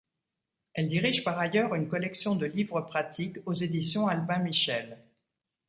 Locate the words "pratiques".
2.81-3.37